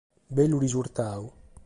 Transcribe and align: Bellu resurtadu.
Bellu 0.37 0.61
resurtadu. 0.63 1.31